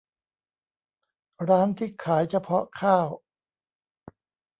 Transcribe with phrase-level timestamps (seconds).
[1.49, 3.07] ร้านที่ขายเฉพาะข้าว